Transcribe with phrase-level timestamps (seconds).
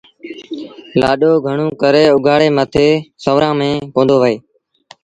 [0.99, 2.87] لآڏو گھڻوݩ ڪري اُگھآڙي مٿي
[3.23, 4.35] سُورآݩ ميݩ ڪوندو وهي